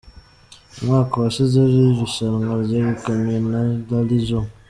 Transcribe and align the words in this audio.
Umwaka 0.79 1.13
washize 1.23 1.55
iri 1.67 1.81
rushanwa 1.99 2.53
ryegukanywe 2.65 3.35
na 3.49 3.61
Rally 3.87 4.19
Joe. 4.27 4.49